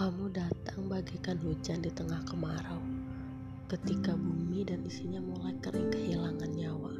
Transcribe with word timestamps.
Kamu 0.00 0.32
datang 0.32 0.88
bagaikan 0.88 1.36
hujan 1.44 1.84
di 1.84 1.92
tengah 1.92 2.24
kemarau, 2.24 2.80
ketika 3.68 4.16
bumi 4.16 4.64
dan 4.64 4.80
isinya 4.80 5.20
mulai 5.20 5.52
kering 5.60 5.92
kehilangan 5.92 6.56
nyawa. 6.56 6.96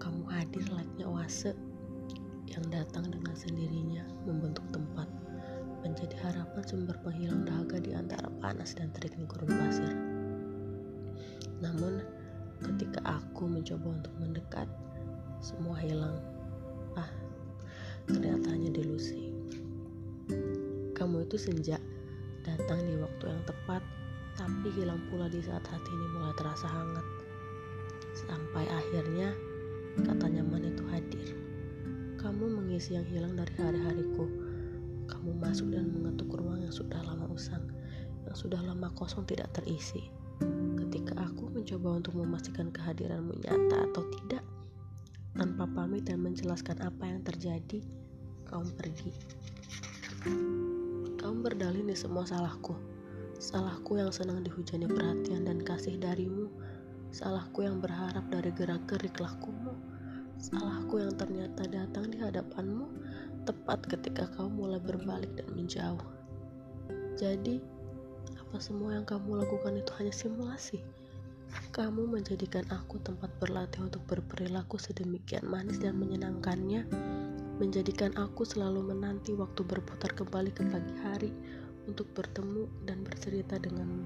Kamu 0.00 0.24
hadir 0.32 0.64
layaknya 0.72 1.04
oase 1.04 1.52
yang 2.48 2.64
datang 2.72 3.12
dengan 3.12 3.36
sendirinya 3.36 4.00
membentuk 4.24 4.64
tempat, 4.72 5.04
menjadi 5.84 6.16
harapan 6.24 6.64
sumber 6.64 6.96
penghilang 7.04 7.44
dahaga 7.44 7.76
di 7.76 7.92
antara 7.92 8.32
panas 8.40 8.72
dan 8.72 8.88
teriknya 8.96 9.28
gurun 9.28 9.52
pasir. 9.52 9.92
Namun, 11.60 12.00
ketika 12.64 13.04
aku 13.04 13.44
mencoba 13.44 14.00
untuk 14.00 14.14
mendekat, 14.16 14.72
semua 15.44 15.76
hilang. 15.84 16.16
Ah, 16.96 17.12
ternyata 18.08 18.56
hanya 18.56 18.72
delusi. 18.72 19.23
Kamu 21.04 21.20
itu 21.20 21.36
senja, 21.36 21.76
datang 22.48 22.80
di 22.80 22.96
waktu 22.96 23.28
yang 23.28 23.44
tepat, 23.44 23.84
tapi 24.40 24.72
hilang 24.72 24.96
pula 25.12 25.28
di 25.28 25.36
saat 25.44 25.60
hati 25.60 25.90
ini 25.92 26.06
mulai 26.16 26.32
terasa 26.32 26.64
hangat. 26.64 27.04
Sampai 28.16 28.64
akhirnya 28.72 29.36
kata 30.00 30.32
nyaman 30.32 30.64
itu 30.64 30.80
hadir. 30.88 31.36
Kamu 32.16 32.56
mengisi 32.56 32.96
yang 32.96 33.04
hilang 33.04 33.36
dari 33.36 33.52
hari-hariku. 33.52 34.24
Kamu 35.04 35.36
masuk 35.44 35.76
dan 35.76 35.92
mengetuk 35.92 36.32
ruang 36.40 36.64
yang 36.64 36.72
sudah 36.72 37.04
lama 37.04 37.28
usang, 37.28 37.68
yang 38.24 38.32
sudah 38.32 38.64
lama 38.64 38.88
kosong 38.96 39.28
tidak 39.28 39.52
terisi. 39.52 40.08
Ketika 40.80 41.20
aku 41.20 41.52
mencoba 41.52 42.00
untuk 42.00 42.16
memastikan 42.16 42.72
kehadiranmu 42.72 43.44
nyata 43.44 43.92
atau 43.92 44.08
tidak, 44.08 44.40
tanpa 45.36 45.68
pamit 45.68 46.08
dan 46.08 46.24
menjelaskan 46.24 46.80
apa 46.80 47.04
yang 47.04 47.20
terjadi, 47.20 47.84
kamu 48.48 48.72
pergi. 48.72 49.12
Kamu 51.24 51.40
berdalih 51.40 51.80
ini 51.80 51.96
semua 51.96 52.28
salahku. 52.28 52.76
Salahku 53.40 53.96
yang 53.96 54.12
senang 54.12 54.44
dihujani 54.44 54.84
perhatian 54.84 55.48
dan 55.48 55.56
kasih 55.64 55.96
darimu. 55.96 56.52
Salahku 57.16 57.64
yang 57.64 57.80
berharap 57.80 58.28
dari 58.28 58.52
gerak-gerik 58.52 59.16
lakumu. 59.16 59.72
Salahku 60.36 61.00
yang 61.00 61.16
ternyata 61.16 61.64
datang 61.64 62.12
di 62.12 62.20
hadapanmu 62.20 62.92
tepat 63.48 63.88
ketika 63.88 64.28
kau 64.36 64.52
mulai 64.52 64.76
berbalik 64.76 65.32
dan 65.32 65.48
menjauh. 65.56 66.04
Jadi, 67.16 67.56
apa 68.36 68.60
semua 68.60 69.00
yang 69.00 69.08
kamu 69.08 69.48
lakukan 69.48 69.80
itu 69.80 69.96
hanya 69.96 70.12
simulasi? 70.12 70.84
Kamu 71.72 72.04
menjadikan 72.04 72.68
aku 72.68 73.00
tempat 73.00 73.32
berlatih 73.40 73.88
untuk 73.88 74.04
berperilaku 74.04 74.76
sedemikian 74.76 75.48
manis 75.48 75.80
dan 75.80 75.96
menyenangkannya 75.96 76.84
menjadikan 77.54 78.10
aku 78.18 78.42
selalu 78.42 78.82
menanti 78.90 79.30
waktu 79.30 79.62
berputar 79.62 80.10
kembali 80.18 80.50
ke 80.50 80.66
pagi 80.66 80.94
hari 81.06 81.30
untuk 81.86 82.10
bertemu 82.10 82.66
dan 82.82 83.06
bercerita 83.06 83.62
denganmu. 83.62 84.02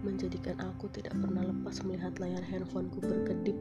Menjadikan 0.00 0.56
aku 0.64 0.88
tidak 0.88 1.12
pernah 1.20 1.44
lepas 1.44 1.84
melihat 1.84 2.16
layar 2.16 2.40
handphoneku 2.40 3.04
berkedip 3.04 3.56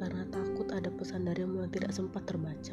karena 0.00 0.24
takut 0.32 0.64
ada 0.72 0.88
pesan 0.88 1.28
darimu 1.28 1.60
yang 1.60 1.72
tidak 1.76 1.92
sempat 1.92 2.24
terbaca. 2.24 2.72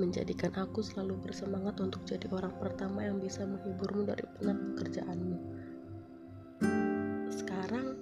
Menjadikan 0.00 0.56
aku 0.56 0.80
selalu 0.80 1.20
bersemangat 1.20 1.76
untuk 1.84 2.00
jadi 2.08 2.24
orang 2.32 2.56
pertama 2.56 3.04
yang 3.04 3.20
bisa 3.20 3.44
menghiburmu 3.44 4.08
dari 4.08 4.24
penat 4.40 4.56
pekerjaanmu. 4.72 5.38
Sekarang, 7.28 7.92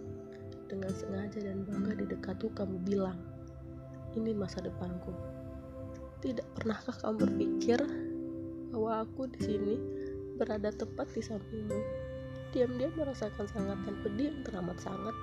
dengan 0.71 0.93
sengaja 0.95 1.51
dan 1.51 1.67
bangga 1.67 1.99
di 1.99 2.07
dekatku 2.15 2.49
kamu 2.55 2.79
bilang, 2.87 3.19
ini 4.15 4.31
masa 4.33 4.63
depanku. 4.63 5.42
Tidak 6.23 6.47
pernahkah 6.55 6.95
kamu 7.03 7.27
berpikir 7.27 7.83
bahwa 8.71 9.03
aku 9.03 9.27
di 9.35 9.41
sini 9.43 9.75
berada 10.39 10.71
tepat 10.71 11.11
di 11.11 11.19
sampingmu? 11.19 11.81
Diam-diam 12.55 12.95
merasakan 12.95 13.51
sangat 13.51 13.75
dan 13.83 13.95
pedih 14.07 14.31
yang 14.31 14.41
teramat 14.47 14.79
sangat. 14.79 15.17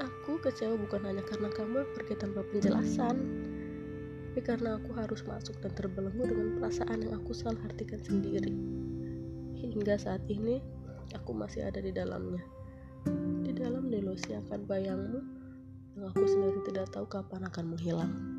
Aku 0.00 0.40
kecewa 0.40 0.80
bukan 0.80 1.04
hanya 1.04 1.20
karena 1.28 1.52
kamu 1.52 1.84
pergi 1.92 2.16
tanpa 2.16 2.40
penjelasan, 2.48 3.16
tapi 4.36 4.40
karena 4.40 4.76
aku 4.76 4.92
harus 4.96 5.24
masuk 5.24 5.56
dan 5.64 5.72
terbelenggu 5.72 6.24
dengan 6.28 6.60
perasaan 6.60 7.04
yang 7.04 7.16
aku 7.16 7.32
salah 7.32 7.60
artikan 7.64 8.00
sendiri. 8.04 8.52
Hingga 9.60 9.96
saat 9.96 10.24
ini, 10.28 10.60
aku 11.16 11.32
masih 11.32 11.64
ada 11.64 11.80
di 11.80 11.92
dalamnya. 11.92 12.44
Di 13.44 13.52
dalam 13.56 13.88
delusi 13.88 14.36
akan 14.36 14.68
bayangmu, 14.68 15.20
yang 15.96 16.12
aku 16.12 16.28
sendiri 16.28 16.60
tidak 16.68 16.92
tahu 16.92 17.08
kapan 17.08 17.48
akan 17.48 17.64
menghilang. 17.72 18.35